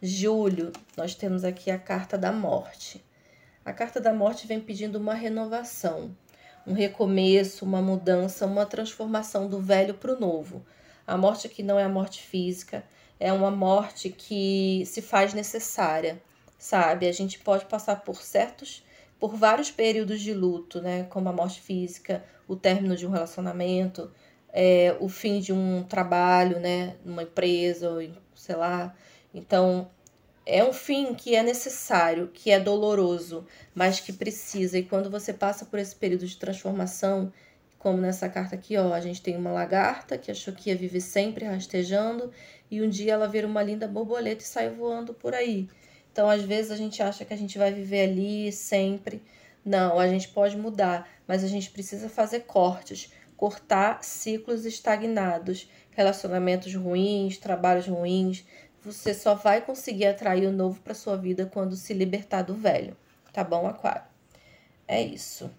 Julho, 0.02 0.72
nós 0.96 1.16
temos 1.16 1.44
aqui 1.44 1.70
a 1.70 1.78
carta 1.78 2.18
da 2.18 2.32
morte. 2.32 3.04
A 3.64 3.74
carta 3.74 4.00
da 4.00 4.14
morte 4.14 4.48
vem 4.48 4.60
pedindo 4.60 4.98
uma 4.98 5.14
renovação, 5.14 6.16
um 6.66 6.74
recomeço, 6.74 7.66
uma 7.66 7.82
mudança, 7.82 8.46
uma 8.46 8.66
transformação 8.66 9.48
do 9.48 9.60
velho 9.60 9.94
para 9.94 10.14
o 10.14 10.20
novo. 10.20 10.66
A 11.06 11.18
morte 11.18 11.48
aqui 11.48 11.62
não 11.62 11.78
é 11.78 11.84
a 11.84 11.90
morte 11.90 12.22
física, 12.22 12.84
é 13.20 13.32
uma 13.34 13.52
morte 13.52 14.10
que 14.10 14.84
se 14.86 15.02
faz 15.02 15.34
necessária 15.34 16.22
sabe? 16.60 17.08
A 17.08 17.12
gente 17.14 17.40
pode 17.40 17.66
passar 17.66 18.02
por 18.02 18.22
certos, 18.22 18.84
por 19.18 19.36
vários 19.36 19.72
períodos 19.72 20.22
de 20.22 20.34
luto, 20.34 20.82
né? 20.82 21.08
Como 21.10 21.30
a 21.30 21.34
morte 21.34 21.62
física, 21.62 22.24
o 22.48 22.56
término 22.56 22.96
de 22.96 23.08
um 23.08 23.10
relacionamento, 23.10 24.12
é, 24.52 24.96
o 25.00 25.08
fim 25.08 25.40
de 25.40 25.54
um 25.54 25.84
trabalho, 25.84 26.60
né? 26.60 26.98
Numa 27.06 27.24
empresa, 27.24 27.90
ou 27.90 28.02
sei 28.36 28.56
lá. 28.56 28.94
Então, 29.34 29.90
é 30.46 30.64
um 30.64 30.74
fim 30.74 31.14
que 31.14 31.36
é 31.36 31.44
necessário, 31.44 32.30
que 32.34 32.50
é 32.50 32.60
doloroso, 32.60 33.46
mas 33.76 34.00
que 34.00 34.12
precisa. 34.12 34.78
E 34.78 34.84
quando 34.84 35.10
você 35.10 35.32
passa 35.32 35.66
por 35.66 35.78
esse 35.80 35.96
período 35.96 36.26
de 36.26 36.38
transformação, 36.38 37.32
como 37.78 37.98
nessa 37.98 38.28
carta 38.28 38.56
aqui, 38.56 38.76
ó, 38.76 38.94
a 38.94 39.00
gente 39.00 39.22
tem 39.22 39.38
uma 39.38 39.52
lagarta 39.52 40.18
que 40.18 40.30
achou 40.30 40.54
que 40.54 40.70
ia 40.70 40.76
viver 40.76 41.02
sempre 41.02 41.46
rastejando 41.46 42.32
e 42.70 42.82
um 42.82 42.90
dia 42.90 43.14
ela 43.14 43.28
vira 43.28 43.48
uma 43.48 43.64
linda 43.64 43.88
borboleta 43.88 44.44
e 44.44 44.48
sai 44.48 44.70
voando 44.70 45.14
por 45.14 45.34
aí. 45.34 45.70
Então, 46.12 46.30
às 46.30 46.42
vezes, 46.42 46.72
a 46.72 46.76
gente 46.76 47.02
acha 47.02 47.24
que 47.24 47.34
a 47.34 47.38
gente 47.38 47.58
vai 47.58 47.72
viver 47.72 48.10
ali 48.10 48.52
sempre. 48.52 49.24
Não, 49.64 50.00
a 50.00 50.08
gente 50.08 50.28
pode 50.30 50.58
mudar, 50.58 51.08
mas 51.28 51.44
a 51.44 51.48
gente 51.48 51.70
precisa 51.70 52.10
fazer 52.10 52.42
cortes, 52.42 53.12
cortar 53.38 54.04
ciclos 54.04 54.66
estagnados, 54.66 55.70
relacionamentos 55.92 56.74
ruins, 56.76 57.38
trabalhos 57.38 57.88
ruins. 57.88 58.44
Você 58.84 59.14
só 59.14 59.36
vai 59.36 59.62
conseguir 59.62 60.06
atrair 60.06 60.48
o 60.48 60.52
novo 60.52 60.80
para 60.82 60.94
sua 60.94 61.18
vida 61.18 61.46
quando 61.46 61.76
se 61.76 61.94
libertar 61.94 62.44
do 62.44 62.56
velho. 62.56 62.96
Tá 63.34 63.44
bom, 63.44 63.68
Aquário? 63.68 64.04
É 64.88 65.02
isso. 65.02 65.52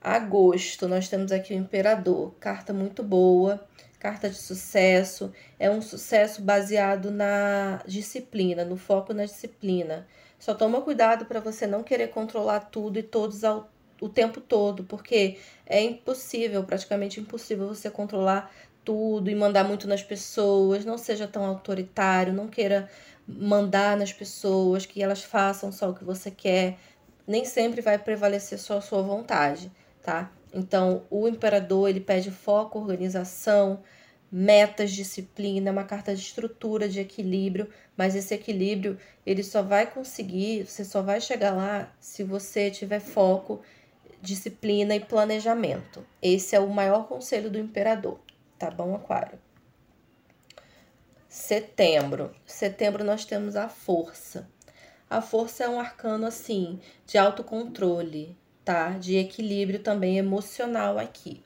Agosto, 0.00 0.86
nós 0.86 1.08
temos 1.08 1.32
aqui 1.32 1.54
o 1.54 1.56
Imperador, 1.56 2.34
carta 2.38 2.72
muito 2.72 3.02
boa 3.02 3.66
carta 4.06 4.28
de 4.28 4.36
sucesso, 4.36 5.32
é 5.58 5.70
um 5.70 5.82
sucesso 5.82 6.42
baseado 6.42 7.10
na 7.10 7.82
disciplina, 7.86 8.64
no 8.64 8.76
foco 8.76 9.12
na 9.12 9.24
disciplina. 9.24 10.06
Só 10.38 10.54
toma 10.54 10.80
cuidado 10.82 11.26
para 11.26 11.40
você 11.40 11.66
não 11.66 11.82
querer 11.82 12.08
controlar 12.08 12.60
tudo 12.60 12.98
e 12.98 13.02
todos 13.02 13.42
ao, 13.42 13.68
o 14.00 14.08
tempo 14.08 14.40
todo, 14.40 14.84
porque 14.84 15.38
é 15.64 15.82
impossível, 15.82 16.64
praticamente 16.64 17.20
impossível 17.20 17.68
você 17.68 17.90
controlar 17.90 18.52
tudo 18.84 19.28
e 19.30 19.34
mandar 19.34 19.64
muito 19.64 19.88
nas 19.88 20.02
pessoas. 20.02 20.84
Não 20.84 20.96
seja 20.96 21.26
tão 21.26 21.44
autoritário, 21.44 22.32
não 22.32 22.46
queira 22.46 22.88
mandar 23.26 23.96
nas 23.96 24.12
pessoas 24.12 24.86
que 24.86 25.02
elas 25.02 25.22
façam 25.22 25.72
só 25.72 25.90
o 25.90 25.94
que 25.94 26.04
você 26.04 26.30
quer. 26.30 26.78
Nem 27.26 27.44
sempre 27.44 27.80
vai 27.80 27.98
prevalecer 27.98 28.58
só 28.58 28.78
a 28.78 28.80
sua 28.80 29.02
vontade, 29.02 29.72
tá? 30.02 30.30
Então, 30.54 31.04
o 31.10 31.26
imperador, 31.26 31.88
ele 31.88 32.00
pede 32.00 32.30
foco, 32.30 32.78
organização, 32.78 33.82
metas, 34.30 34.92
disciplina, 34.92 35.72
uma 35.72 35.84
carta 35.84 36.14
de 36.14 36.20
estrutura, 36.20 36.88
de 36.88 37.00
equilíbrio, 37.00 37.68
mas 37.96 38.14
esse 38.14 38.34
equilíbrio, 38.34 38.98
ele 39.24 39.42
só 39.42 39.62
vai 39.62 39.86
conseguir, 39.90 40.64
você 40.64 40.84
só 40.84 41.02
vai 41.02 41.20
chegar 41.20 41.52
lá 41.52 41.92
se 41.98 42.22
você 42.22 42.70
tiver 42.70 43.00
foco, 43.00 43.60
disciplina 44.26 44.94
e 44.96 45.00
planejamento. 45.00 46.04
Esse 46.20 46.56
é 46.56 46.60
o 46.60 46.68
maior 46.68 47.06
conselho 47.06 47.48
do 47.48 47.58
imperador, 47.58 48.18
tá 48.58 48.70
bom, 48.70 48.94
Aquário? 48.94 49.38
Setembro. 51.28 52.34
Setembro 52.44 53.04
nós 53.04 53.24
temos 53.24 53.54
a 53.54 53.68
força. 53.68 54.50
A 55.08 55.22
força 55.22 55.62
é 55.62 55.68
um 55.68 55.78
arcano 55.78 56.26
assim 56.26 56.80
de 57.06 57.16
autocontrole, 57.16 58.36
tá? 58.64 58.90
De 58.90 59.16
equilíbrio 59.16 59.78
também 59.78 60.18
emocional 60.18 60.98
aqui. 60.98 61.44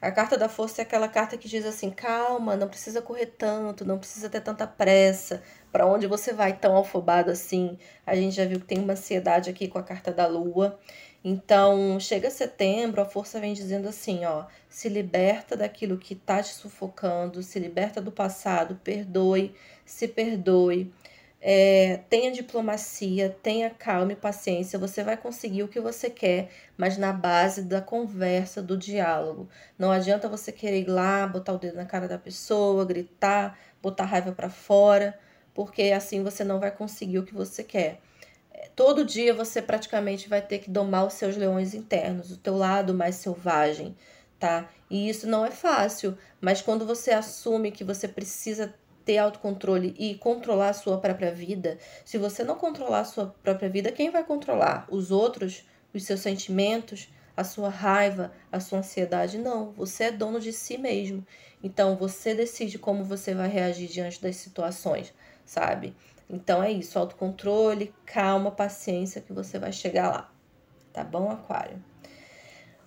A 0.00 0.12
carta 0.12 0.38
da 0.38 0.48
força 0.48 0.80
é 0.80 0.84
aquela 0.84 1.08
carta 1.08 1.36
que 1.36 1.48
diz 1.48 1.64
assim: 1.64 1.90
calma, 1.90 2.56
não 2.56 2.68
precisa 2.68 3.02
correr 3.02 3.26
tanto, 3.26 3.84
não 3.84 3.98
precisa 3.98 4.28
ter 4.28 4.40
tanta 4.40 4.66
pressa, 4.66 5.42
para 5.72 5.86
onde 5.86 6.06
você 6.06 6.32
vai 6.32 6.56
tão 6.56 6.76
afobado 6.76 7.30
assim. 7.30 7.76
A 8.06 8.14
gente 8.14 8.36
já 8.36 8.44
viu 8.44 8.60
que 8.60 8.66
tem 8.66 8.78
uma 8.78 8.92
ansiedade 8.92 9.50
aqui 9.50 9.66
com 9.66 9.78
a 9.78 9.82
carta 9.82 10.12
da 10.12 10.26
lua. 10.26 10.78
Então, 11.24 11.98
chega 11.98 12.30
setembro, 12.30 13.00
a 13.02 13.04
força 13.04 13.40
vem 13.40 13.52
dizendo 13.52 13.88
assim, 13.88 14.24
ó, 14.24 14.46
se 14.68 14.88
liberta 14.88 15.56
daquilo 15.56 15.98
que 15.98 16.14
tá 16.14 16.42
te 16.42 16.54
sufocando, 16.54 17.42
se 17.42 17.58
liberta 17.58 18.00
do 18.00 18.12
passado, 18.12 18.76
perdoe, 18.84 19.52
se 19.84 20.06
perdoe, 20.06 20.92
é, 21.40 21.98
tenha 22.08 22.30
diplomacia, 22.32 23.36
tenha 23.42 23.68
calma 23.70 24.12
e 24.12 24.16
paciência, 24.16 24.78
você 24.78 25.02
vai 25.02 25.16
conseguir 25.16 25.64
o 25.64 25.68
que 25.68 25.80
você 25.80 26.08
quer, 26.08 26.50
mas 26.76 26.96
na 26.96 27.12
base 27.12 27.62
da 27.62 27.80
conversa, 27.80 28.62
do 28.62 28.76
diálogo. 28.76 29.48
Não 29.78 29.90
adianta 29.90 30.28
você 30.28 30.52
querer 30.52 30.82
ir 30.82 30.88
lá, 30.88 31.26
botar 31.26 31.52
o 31.52 31.58
dedo 31.58 31.76
na 31.76 31.84
cara 31.84 32.06
da 32.08 32.18
pessoa, 32.18 32.84
gritar, 32.84 33.58
botar 33.82 34.04
raiva 34.04 34.32
para 34.32 34.50
fora, 34.50 35.18
porque 35.54 35.82
assim 35.94 36.22
você 36.22 36.44
não 36.44 36.60
vai 36.60 36.70
conseguir 36.70 37.18
o 37.18 37.24
que 37.24 37.34
você 37.34 37.64
quer 37.64 38.00
todo 38.78 39.04
dia 39.04 39.34
você 39.34 39.60
praticamente 39.60 40.28
vai 40.28 40.40
ter 40.40 40.60
que 40.60 40.70
domar 40.70 41.04
os 41.04 41.14
seus 41.14 41.36
leões 41.36 41.74
internos, 41.74 42.30
o 42.30 42.36
teu 42.36 42.56
lado 42.56 42.94
mais 42.94 43.16
selvagem, 43.16 43.96
tá? 44.38 44.70
E 44.88 45.08
isso 45.08 45.26
não 45.26 45.44
é 45.44 45.50
fácil, 45.50 46.16
mas 46.40 46.62
quando 46.62 46.86
você 46.86 47.10
assume 47.10 47.72
que 47.72 47.82
você 47.82 48.06
precisa 48.06 48.72
ter 49.04 49.18
autocontrole 49.18 49.96
e 49.98 50.14
controlar 50.14 50.68
a 50.68 50.72
sua 50.72 50.96
própria 50.96 51.32
vida, 51.34 51.76
se 52.04 52.18
você 52.18 52.44
não 52.44 52.54
controlar 52.54 53.00
a 53.00 53.04
sua 53.04 53.34
própria 53.42 53.68
vida, 53.68 53.90
quem 53.90 54.10
vai 54.10 54.22
controlar? 54.22 54.86
Os 54.88 55.10
outros, 55.10 55.64
os 55.92 56.04
seus 56.04 56.20
sentimentos, 56.20 57.08
a 57.36 57.42
sua 57.42 57.70
raiva, 57.70 58.30
a 58.52 58.60
sua 58.60 58.78
ansiedade? 58.78 59.38
Não, 59.38 59.72
você 59.72 60.04
é 60.04 60.12
dono 60.12 60.38
de 60.38 60.52
si 60.52 60.78
mesmo. 60.78 61.26
Então 61.64 61.96
você 61.96 62.32
decide 62.32 62.78
como 62.78 63.02
você 63.02 63.34
vai 63.34 63.48
reagir 63.48 63.88
diante 63.88 64.22
das 64.22 64.36
situações, 64.36 65.12
sabe? 65.44 65.96
Então 66.28 66.62
é 66.62 66.70
isso, 66.70 66.98
autocontrole, 66.98 67.94
calma, 68.04 68.50
paciência 68.50 69.20
que 69.20 69.32
você 69.32 69.58
vai 69.58 69.72
chegar 69.72 70.10
lá. 70.10 70.32
Tá 70.92 71.02
bom, 71.02 71.30
Aquário? 71.30 71.82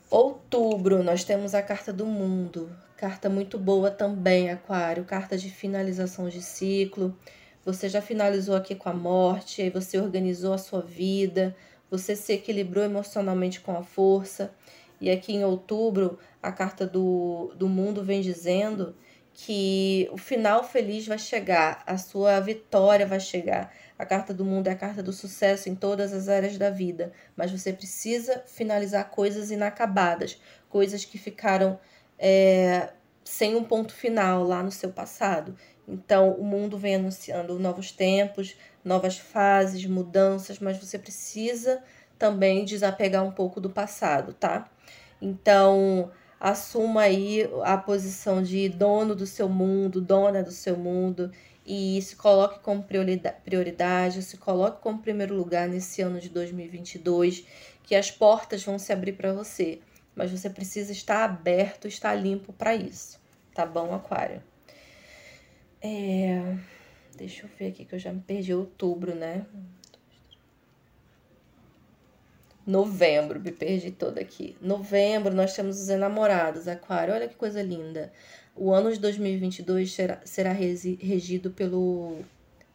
Outubro, 0.10 1.02
nós 1.02 1.24
temos 1.24 1.56
a 1.56 1.62
carta 1.62 1.92
do 1.92 2.06
mundo. 2.06 2.70
Carta 2.98 3.30
muito 3.30 3.58
boa 3.58 3.90
também, 3.90 4.50
Aquário. 4.50 5.06
Carta 5.06 5.38
de 5.38 5.50
finalização 5.50 6.30
de 6.30 6.42
ciclo. 6.42 7.18
Você 7.66 7.88
já 7.88 8.02
finalizou 8.02 8.56
aqui 8.56 8.76
com 8.76 8.90
a 8.90 8.94
morte, 8.94 9.62
aí 9.62 9.70
você 9.70 10.00
organizou 10.00 10.54
a 10.54 10.58
sua 10.58 10.82
vida, 10.82 11.56
você 11.90 12.16
se 12.16 12.34
equilibrou 12.34 12.84
emocionalmente 12.84 13.62
com 13.62 13.78
a 13.78 13.84
força. 13.84 14.54
E 15.00 15.10
aqui 15.10 15.34
em 15.34 15.44
outubro, 15.44 16.20
a 16.44 16.52
carta 16.52 16.86
do, 16.86 17.54
do 17.56 17.70
mundo 17.70 18.04
vem 18.04 18.22
dizendo 18.22 18.96
que 19.34 20.10
o 20.12 20.18
final 20.18 20.64
feliz 20.64 21.08
vai 21.08 21.18
chegar, 21.18 21.84
a 21.86 21.98
sua 21.98 22.40
vitória 22.40 23.06
vai 23.06 23.20
chegar. 23.20 23.74
A 23.98 24.06
carta 24.06 24.34
do 24.34 24.44
mundo 24.44 24.68
é 24.68 24.72
a 24.72 24.76
carta 24.76 25.02
do 25.02 25.14
sucesso 25.14 25.70
em 25.70 25.76
todas 25.76 26.14
as 26.14 26.28
áreas 26.28 26.58
da 26.58 26.70
vida, 26.70 27.12
mas 27.36 27.52
você 27.52 27.72
precisa 27.72 28.44
finalizar 28.48 29.10
coisas 29.10 29.52
inacabadas, 29.52 30.42
coisas 30.70 31.06
que 31.06 31.18
ficaram 31.18 31.80
é, 32.20 32.90
sem 33.24 33.56
um 33.56 33.64
ponto 33.64 33.94
final 33.94 34.44
lá 34.44 34.62
no 34.62 34.72
seu 34.72 34.92
passado. 34.92 35.56
Então, 35.88 36.32
o 36.34 36.44
mundo 36.44 36.78
vem 36.78 36.96
anunciando 36.96 37.60
novos 37.60 37.92
tempos, 37.92 38.56
novas 38.84 39.18
fases, 39.18 39.86
mudanças, 39.86 40.60
mas 40.60 40.78
você 40.78 40.98
precisa 40.98 41.82
também 42.18 42.66
desapegar 42.66 43.24
um 43.24 43.32
pouco 43.32 43.60
do 43.60 43.70
passado, 43.70 44.34
tá? 44.34 44.70
Então, 45.22 46.12
assuma 46.42 47.02
aí 47.02 47.48
a 47.64 47.78
posição 47.78 48.42
de 48.42 48.68
dono 48.68 49.16
do 49.16 49.28
seu 49.28 49.48
mundo, 49.48 50.02
dona 50.02 50.42
do 50.42 50.52
seu 50.52 50.76
mundo 50.76 51.32
e 51.64 52.02
se 52.02 52.16
coloque 52.16 52.60
como 52.62 52.84
prioridade, 52.84 54.24
se 54.24 54.38
coloque 54.38 54.82
como 54.82 54.98
primeiro 54.98 55.36
lugar 55.36 55.70
nesse 55.70 56.02
ano 56.02 56.20
de 56.20 56.30
2022, 56.30 57.46
que 57.84 57.94
as 57.94 58.10
portas 58.10 58.64
vão 58.64 58.80
se 58.80 58.92
abrir 58.92 59.14
para 59.14 59.32
você, 59.32 59.80
mas 60.16 60.32
você 60.32 60.50
precisa 60.50 60.92
estar 60.92 61.24
aberto, 61.24 61.88
estar 61.88 62.16
limpo 62.16 62.52
para 62.52 62.74
isso, 62.74 63.22
tá 63.54 63.64
bom, 63.64 63.94
Aquário? 63.94 64.42
É... 65.80 66.56
Deixa 67.16 67.46
eu 67.46 67.50
ver 67.60 67.68
aqui 67.68 67.86
que 67.86 67.94
eu 67.94 68.00
já 68.00 68.12
me 68.12 68.22
perdi 68.22 68.52
outubro, 68.52 69.14
né? 69.14 69.46
Novembro, 72.72 73.38
me 73.38 73.52
perdi 73.52 73.92
toda 73.92 74.22
aqui. 74.22 74.56
Novembro, 74.62 75.36
nós 75.36 75.54
temos 75.54 75.82
os 75.82 75.90
enamorados, 75.90 76.70
Aquário. 76.70 77.14
Olha 77.14 77.28
que 77.28 77.36
coisa 77.36 77.62
linda. 77.62 78.14
O 78.56 78.72
ano 78.72 78.90
de 78.94 78.98
2022 78.98 79.92
será, 79.92 80.22
será 80.24 80.54
regido 80.54 81.52
pelo, 81.52 82.20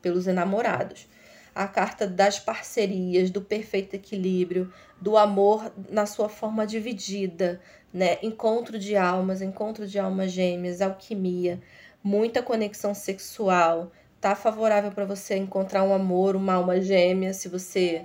pelos 0.02 0.26
enamorados. 0.26 1.08
A 1.54 1.66
carta 1.66 2.06
das 2.06 2.38
parcerias, 2.38 3.30
do 3.30 3.40
perfeito 3.40 3.96
equilíbrio, 3.96 4.70
do 5.00 5.16
amor 5.16 5.72
na 5.88 6.04
sua 6.04 6.28
forma 6.28 6.66
dividida, 6.66 7.58
né? 7.90 8.18
Encontro 8.22 8.78
de 8.78 8.96
almas, 8.96 9.40
encontro 9.40 9.86
de 9.86 9.98
almas 9.98 10.30
gêmeas, 10.30 10.82
alquimia, 10.82 11.58
muita 12.04 12.42
conexão 12.42 12.92
sexual. 12.92 13.90
Tá 14.20 14.36
favorável 14.36 14.92
para 14.92 15.06
você 15.06 15.36
encontrar 15.36 15.82
um 15.84 15.94
amor, 15.94 16.36
uma 16.36 16.52
alma 16.52 16.82
gêmea, 16.82 17.32
se 17.32 17.48
você 17.48 18.04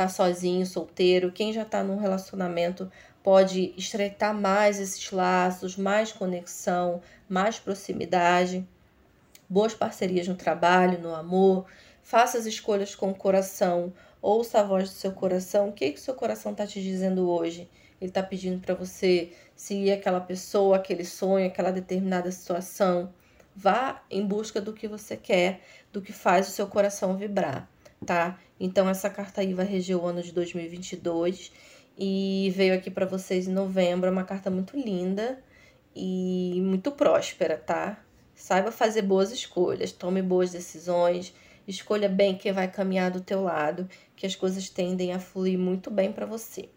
tá 0.00 0.08
sozinho, 0.08 0.64
solteiro, 0.64 1.30
quem 1.30 1.52
já 1.52 1.62
tá 1.62 1.84
num 1.84 1.98
relacionamento 1.98 2.90
pode 3.22 3.74
estreitar 3.76 4.34
mais 4.34 4.80
esses 4.80 5.10
laços, 5.12 5.76
mais 5.76 6.10
conexão, 6.10 7.02
mais 7.28 7.58
proximidade, 7.58 8.66
boas 9.46 9.74
parcerias 9.74 10.26
no 10.26 10.34
trabalho, 10.34 10.98
no 10.98 11.14
amor. 11.14 11.66
Faça 12.02 12.38
as 12.38 12.46
escolhas 12.46 12.94
com 12.94 13.10
o 13.10 13.14
coração, 13.14 13.92
ouça 14.22 14.60
a 14.60 14.62
voz 14.62 14.88
do 14.88 14.94
seu 14.94 15.12
coração. 15.12 15.68
O 15.68 15.72
que 15.74 15.92
que 15.92 16.00
seu 16.00 16.14
coração 16.14 16.54
tá 16.54 16.66
te 16.66 16.80
dizendo 16.82 17.28
hoje? 17.28 17.68
Ele 18.00 18.10
tá 18.10 18.22
pedindo 18.22 18.58
para 18.58 18.74
você 18.74 19.34
seguir 19.54 19.92
aquela 19.92 20.22
pessoa, 20.22 20.76
aquele 20.76 21.04
sonho, 21.04 21.46
aquela 21.46 21.70
determinada 21.70 22.32
situação. 22.32 23.12
Vá 23.54 24.02
em 24.10 24.26
busca 24.26 24.62
do 24.62 24.72
que 24.72 24.88
você 24.88 25.14
quer, 25.14 25.60
do 25.92 26.00
que 26.00 26.10
faz 26.10 26.48
o 26.48 26.52
seu 26.52 26.66
coração 26.66 27.18
vibrar 27.18 27.68
tá? 28.04 28.38
Então 28.58 28.88
essa 28.88 29.10
carta 29.10 29.40
aí 29.40 29.54
vai 29.54 29.66
reger 29.66 29.96
o 29.96 30.06
ano 30.06 30.22
de 30.22 30.32
2022 30.32 31.52
e 31.98 32.52
veio 32.56 32.74
aqui 32.74 32.90
para 32.90 33.06
vocês 33.06 33.46
em 33.46 33.52
novembro, 33.52 34.08
é 34.08 34.12
uma 34.12 34.24
carta 34.24 34.50
muito 34.50 34.76
linda 34.76 35.42
e 35.94 36.60
muito 36.62 36.90
próspera, 36.92 37.56
tá? 37.56 38.02
Saiba 38.34 38.72
fazer 38.72 39.02
boas 39.02 39.30
escolhas, 39.30 39.92
tome 39.92 40.22
boas 40.22 40.50
decisões, 40.50 41.34
escolha 41.68 42.08
bem 42.08 42.38
quem 42.38 42.52
vai 42.52 42.68
caminhar 42.68 43.10
do 43.10 43.20
teu 43.20 43.42
lado, 43.42 43.88
que 44.16 44.26
as 44.26 44.34
coisas 44.34 44.70
tendem 44.70 45.12
a 45.12 45.18
fluir 45.18 45.58
muito 45.58 45.90
bem 45.90 46.10
para 46.10 46.24
você. 46.24 46.70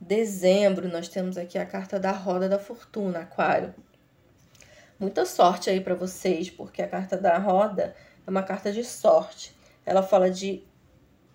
Dezembro, 0.00 0.88
nós 0.88 1.08
temos 1.08 1.36
aqui 1.36 1.58
a 1.58 1.66
carta 1.66 1.98
da 1.98 2.12
roda 2.12 2.48
da 2.48 2.58
fortuna, 2.58 3.20
aquário. 3.20 3.74
Muita 4.98 5.26
sorte 5.26 5.68
aí 5.68 5.80
para 5.80 5.94
vocês, 5.94 6.50
porque 6.50 6.82
a 6.82 6.88
carta 6.88 7.16
da 7.16 7.36
roda 7.38 7.96
é 8.26 8.30
uma 8.30 8.42
carta 8.42 8.72
de 8.72 8.84
sorte 8.84 9.55
ela 9.86 10.02
fala 10.02 10.30
de 10.30 10.62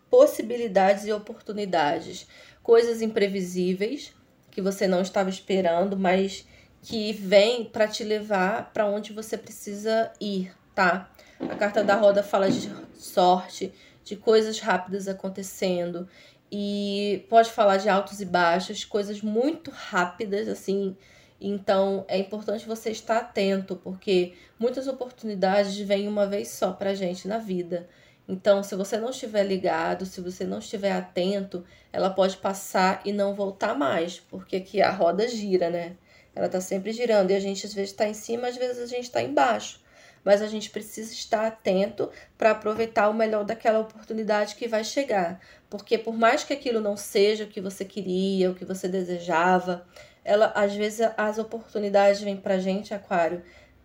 possibilidades 0.09 1.05
e 1.05 1.11
oportunidades, 1.13 2.27
coisas 2.61 3.01
imprevisíveis 3.01 4.13
que 4.51 4.61
você 4.61 4.85
não 4.85 5.01
estava 5.01 5.29
esperando, 5.29 5.97
mas 5.97 6.45
que 6.81 7.13
vem 7.13 7.63
para 7.63 7.87
te 7.87 8.03
levar 8.03 8.71
para 8.73 8.85
onde 8.85 9.13
você 9.13 9.37
precisa 9.37 10.11
ir, 10.19 10.51
tá? 10.75 11.09
A 11.39 11.55
carta 11.55 11.83
da 11.83 11.95
roda 11.95 12.21
fala 12.21 12.51
de 12.51 12.69
sorte, 12.93 13.73
de 14.03 14.15
coisas 14.15 14.59
rápidas 14.59 15.07
acontecendo 15.07 16.07
e 16.51 17.25
pode 17.29 17.49
falar 17.51 17.77
de 17.77 17.87
altos 17.87 18.19
e 18.19 18.25
baixos, 18.25 18.83
coisas 18.83 19.21
muito 19.21 19.71
rápidas 19.71 20.47
assim. 20.47 20.97
Então 21.39 22.05
é 22.07 22.17
importante 22.19 22.67
você 22.67 22.91
estar 22.91 23.17
atento, 23.17 23.75
porque 23.77 24.33
muitas 24.59 24.87
oportunidades 24.87 25.77
vêm 25.77 26.07
uma 26.07 26.27
vez 26.27 26.49
só 26.49 26.73
pra 26.73 26.93
gente 26.93 27.27
na 27.27 27.37
vida. 27.37 27.87
Então, 28.31 28.63
se 28.63 28.77
você 28.77 28.97
não 28.97 29.09
estiver 29.09 29.43
ligado, 29.43 30.05
se 30.05 30.21
você 30.21 30.45
não 30.45 30.59
estiver 30.59 30.93
atento, 30.93 31.65
ela 31.91 32.09
pode 32.09 32.37
passar 32.37 33.01
e 33.03 33.11
não 33.11 33.35
voltar 33.35 33.75
mais, 33.75 34.21
porque 34.21 34.55
aqui 34.55 34.81
a 34.81 34.89
roda 34.89 35.27
gira, 35.27 35.69
né? 35.69 35.97
Ela 36.33 36.47
tá 36.47 36.61
sempre 36.61 36.93
girando 36.93 37.31
e 37.31 37.35
a 37.35 37.41
gente 37.41 37.65
às 37.65 37.73
vezes 37.73 37.91
está 37.91 38.07
em 38.07 38.13
cima, 38.13 38.47
às 38.47 38.55
vezes 38.55 38.81
a 38.81 38.85
gente 38.85 39.03
está 39.03 39.21
embaixo. 39.21 39.81
Mas 40.23 40.41
a 40.41 40.47
gente 40.47 40.69
precisa 40.69 41.11
estar 41.11 41.45
atento 41.45 42.09
para 42.37 42.51
aproveitar 42.51 43.09
o 43.09 43.13
melhor 43.13 43.43
daquela 43.43 43.79
oportunidade 43.79 44.55
que 44.55 44.65
vai 44.65 44.85
chegar. 44.85 45.41
Porque 45.69 45.97
por 45.97 46.15
mais 46.15 46.41
que 46.45 46.53
aquilo 46.53 46.79
não 46.79 46.95
seja 46.95 47.43
o 47.43 47.47
que 47.47 47.59
você 47.59 47.83
queria, 47.83 48.49
o 48.49 48.55
que 48.55 48.63
você 48.63 48.87
desejava, 48.87 49.85
ela 50.23 50.53
às 50.55 50.73
vezes 50.73 51.01
as 51.17 51.37
oportunidades 51.37 52.21
vêm 52.21 52.37
pra 52.37 52.59
gente, 52.59 52.93
aquário, 52.93 53.43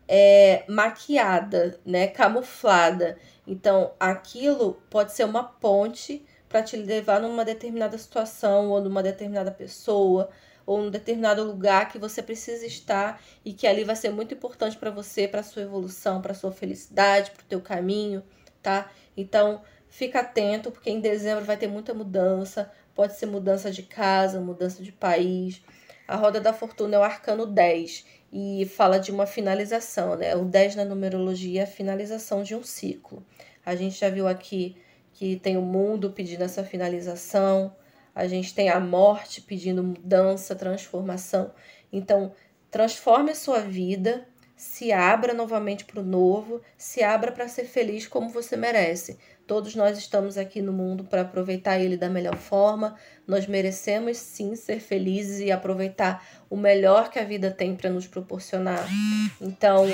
é, 0.09 0.65
maquiada, 0.69 1.79
né, 1.85 2.07
camuflada. 2.07 3.19
Então, 3.47 3.93
aquilo 3.99 4.81
pode 4.91 5.13
ser 5.13 5.25
uma 5.25 5.45
ponte 5.45 6.25
para 6.49 6.63
te 6.63 6.77
levar 6.77 7.21
numa 7.21 7.45
determinada 7.45 7.99
situação 7.99 8.71
ou 8.71 8.81
numa 8.81 9.03
determinada 9.03 9.51
pessoa 9.51 10.31
ou 10.65 10.81
um 10.81 10.91
determinado 10.91 11.45
lugar 11.45 11.89
que 11.89 11.99
você 11.99 12.23
precisa 12.23 12.67
estar 12.67 13.23
e 13.45 13.53
que 13.53 13.67
ali 13.67 13.85
vai 13.85 13.95
ser 13.95 14.11
muito 14.11 14.35
importante 14.35 14.77
para 14.77 14.91
você, 14.91 15.29
para 15.29 15.43
sua 15.43 15.63
evolução, 15.63 16.21
para 16.21 16.35
sua 16.35 16.51
felicidade, 16.51 17.31
para 17.31 17.43
o 17.43 17.47
teu 17.47 17.61
caminho, 17.61 18.23
tá? 18.61 18.91
Então, 19.17 19.63
fica 19.89 20.21
atento, 20.21 20.73
porque 20.73 20.91
em 20.91 21.01
dezembro 21.01 21.45
vai 21.45 21.57
ter 21.57 21.69
muita 21.69 21.95
mudança, 21.95 22.71
pode 22.95 23.15
ser 23.15 23.27
mudança 23.27 23.71
de 23.71 23.85
casa, 23.85 24.41
mudança 24.41 24.83
de 24.83 24.91
país. 24.91 25.63
A 26.09 26.17
roda 26.17 26.41
da 26.41 26.53
fortuna 26.53 26.97
é 26.97 26.99
o 26.99 27.03
arcano 27.03 27.47
10 27.47 28.05
e 28.33 28.67
fala 28.67 28.99
de 28.99 29.11
uma 29.11 29.27
finalização, 29.27 30.17
né? 30.17 30.35
O 30.35 30.45
10 30.45 30.77
na 30.77 30.85
numerologia 30.85 31.61
é 31.61 31.65
a 31.65 31.67
finalização 31.67 32.43
de 32.43 32.55
um 32.55 32.63
ciclo. 32.63 33.25
A 33.65 33.75
gente 33.75 33.99
já 33.99 34.09
viu 34.11 34.27
aqui 34.27 34.77
que 35.13 35.37
tem 35.37 35.57
o 35.57 35.63
mundo 35.63 36.11
pedindo 36.11 36.45
essa 36.45 36.63
finalização, 36.63 37.75
a 38.15 38.27
gente 38.27 38.55
tem 38.55 38.69
a 38.69 38.81
morte 38.81 39.41
pedindo 39.43 39.83
mudança, 39.83 40.55
transformação. 40.55 41.53
Então, 41.93 42.33
transforme 42.71 43.31
a 43.31 43.35
sua 43.35 43.61
vida, 43.61 44.27
se 44.57 44.91
abra 44.91 45.35
novamente 45.35 45.85
para 45.85 46.01
o 46.01 46.05
novo, 46.05 46.63
se 46.79 47.03
abra 47.03 47.31
para 47.31 47.47
ser 47.47 47.65
feliz 47.65 48.07
como 48.07 48.31
você 48.31 48.57
merece. 48.57 49.19
Todos 49.47 49.77
nós 49.77 49.99
estamos 49.99 50.39
aqui 50.39 50.63
no 50.63 50.73
mundo 50.73 51.05
para 51.05 51.21
aproveitar 51.21 51.79
ele 51.79 51.97
da 51.97 52.09
melhor 52.09 52.37
forma. 52.37 52.97
Nós 53.27 53.47
merecemos 53.47 54.17
sim 54.17 54.57
ser 54.57 54.81
felizes 54.81 55.41
e 55.41 55.53
aproveitar 55.53 56.27
o 56.49 56.57
melhor 56.57 57.11
que 57.11 57.19
a 57.19 57.25
vida 57.25 57.51
tem 57.51 57.77
para 57.77 57.91
nos 57.91 58.07
proporcionar. 58.07 58.89
Então, 59.41 59.87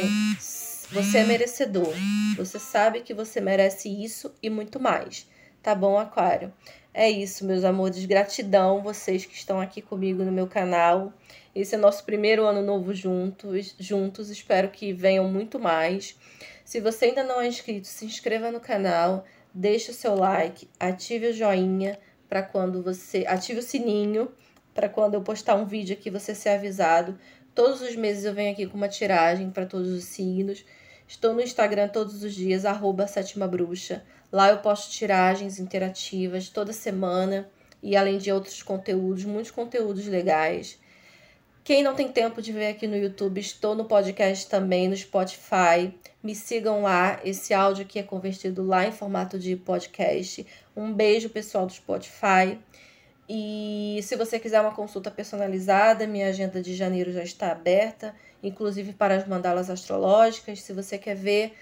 você 0.90 1.19
é 1.19 1.25
merecedor. 1.25 1.92
Você 2.37 2.59
sabe 2.59 3.00
que 3.00 3.12
você 3.12 3.40
merece 3.40 3.88
isso 3.88 4.33
e 4.42 4.49
muito 4.49 4.78
mais. 4.78 5.26
Tá 5.62 5.75
bom, 5.75 5.99
Aquário? 5.99 6.52
É 6.95 7.11
isso, 7.11 7.45
meus 7.45 7.64
amores. 7.64 8.04
Gratidão 8.04 8.83
vocês 8.83 9.25
que 9.25 9.35
estão 9.35 9.61
aqui 9.61 9.83
comigo 9.83 10.23
no 10.23 10.33
meu 10.33 10.47
canal. 10.47 11.12
Esse 11.54 11.75
é 11.75 11.78
nosso 11.78 12.04
primeiro 12.04 12.44
ano 12.44 12.62
novo 12.62 12.94
juntos. 12.94 13.75
juntos. 13.78 14.30
Espero 14.30 14.71
que 14.71 14.92
venham 14.92 15.28
muito 15.28 15.59
mais. 15.59 16.18
Se 16.64 16.80
você 16.80 17.06
ainda 17.06 17.23
não 17.23 17.40
é 17.40 17.47
inscrito, 17.47 17.87
se 17.87 18.06
inscreva 18.06 18.50
no 18.50 18.61
canal, 18.61 19.25
deixe 19.52 19.90
o 19.90 19.94
seu 19.94 20.14
like, 20.14 20.68
ative 20.80 21.26
o 21.28 21.32
joinha 21.32 21.99
para 22.28 22.42
quando 22.42 22.82
você 22.82 23.26
ative 23.26 23.61
o 23.61 23.62
sininho 23.62 24.32
para 24.75 24.88
quando 24.88 25.14
eu 25.14 25.21
postar 25.21 25.54
um 25.54 25.66
vídeo 25.66 25.94
aqui 25.94 26.11
você 26.11 26.35
ser 26.35 26.50
avisado. 26.50 27.18
Todos 27.54 27.82
os 27.82 27.94
meses 27.94 28.25
eu 28.25 28.32
venho 28.32 28.52
aqui 28.52 28.66
com 28.66 28.76
uma 28.76 28.88
tiragem 28.88 29.50
para 29.50 29.66
todos 29.66 29.90
os 29.90 30.04
signos. 30.04 30.64
Estou 31.06 31.35
no 31.35 31.42
Instagram 31.42 31.88
todos 31.88 32.23
os 32.23 32.35
dias, 32.35 32.64
arroba 32.64 33.06
sétima 33.06 33.47
bruxa. 33.47 34.02
Lá 34.30 34.49
eu 34.49 34.59
posto 34.59 34.90
tiragens 34.90 35.59
interativas 35.59 36.49
toda 36.49 36.73
semana 36.73 37.50
e 37.82 37.94
além 37.97 38.16
de 38.16 38.32
outros 38.32 38.62
conteúdos, 38.62 39.25
muitos 39.25 39.50
conteúdos 39.50 40.06
legais. 40.06 40.80
Quem 41.64 41.81
não 41.81 41.95
tem 41.95 42.11
tempo 42.11 42.42
de 42.42 42.50
ver 42.50 42.66
aqui 42.66 42.88
no 42.88 42.97
YouTube, 42.97 43.38
estou 43.38 43.76
no 43.76 43.85
podcast 43.85 44.49
também, 44.49 44.88
no 44.88 44.97
Spotify. 44.97 45.95
Me 46.21 46.35
sigam 46.35 46.83
lá, 46.83 47.21
esse 47.25 47.54
áudio 47.54 47.85
aqui 47.85 48.00
é 48.00 48.02
convertido 48.02 48.66
lá 48.66 48.85
em 48.85 48.90
formato 48.90 49.38
de 49.38 49.54
podcast. 49.54 50.45
Um 50.76 50.92
beijo, 50.92 51.31
pessoal 51.31 51.64
do 51.64 51.73
Spotify. 51.73 52.59
E 53.28 54.00
se 54.02 54.16
você 54.16 54.40
quiser 54.40 54.61
uma 54.61 54.75
consulta 54.75 55.09
personalizada, 55.09 56.04
minha 56.04 56.26
agenda 56.26 56.61
de 56.61 56.75
janeiro 56.75 57.12
já 57.12 57.23
está 57.23 57.52
aberta, 57.52 58.12
inclusive 58.42 58.92
para 58.92 59.14
as 59.14 59.28
mandalas 59.28 59.71
astrológicas. 59.71 60.61
Se 60.62 60.73
você 60.73 60.99
quer 60.99 61.14
ver 61.14 61.54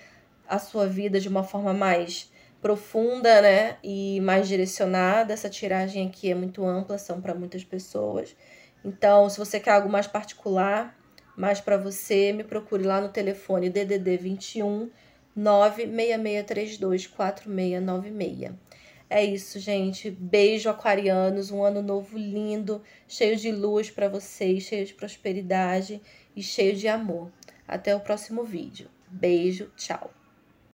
a 0.49 0.59
sua 0.59 0.87
vida 0.87 1.21
de 1.21 1.28
uma 1.28 1.45
forma 1.45 1.75
mais 1.75 2.33
profunda, 2.62 3.42
né, 3.42 3.76
e 3.85 4.19
mais 4.23 4.49
direcionada, 4.49 5.35
essa 5.35 5.50
tiragem 5.50 6.09
aqui 6.09 6.30
é 6.30 6.35
muito 6.35 6.64
ampla, 6.64 6.97
são 6.97 7.21
para 7.21 7.35
muitas 7.35 7.64
pessoas. 7.64 8.35
Então, 8.84 9.28
se 9.28 9.38
você 9.38 9.60
quer 9.60 9.72
algo 9.72 9.88
mais 9.88 10.06
particular, 10.06 10.96
mais 11.37 11.60
para 11.60 11.76
você, 11.76 12.32
me 12.32 12.44
procure 12.44 12.82
lá 12.82 13.00
no 13.00 13.08
telefone 13.08 13.70
DDD 13.70 14.16
21 14.16 14.90
96632 15.37 17.06
4696. 17.06 18.52
É 19.08 19.25
isso, 19.25 19.58
gente. 19.58 20.10
Beijo, 20.10 20.70
aquarianos. 20.70 21.50
Um 21.50 21.64
ano 21.64 21.83
novo 21.83 22.16
lindo, 22.16 22.83
cheio 23.09 23.37
de 23.37 23.50
luz 23.50 23.90
para 23.90 24.09
vocês, 24.09 24.62
cheio 24.62 24.87
de 24.87 24.94
prosperidade 24.94 26.00
e 26.37 26.42
cheio 26.42 26.76
de 26.76 26.87
amor. 26.87 27.31
Até 27.66 27.94
o 27.94 28.00
próximo 28.00 28.44
vídeo. 28.44 28.88
Beijo, 29.09 29.70
tchau. 29.76 30.19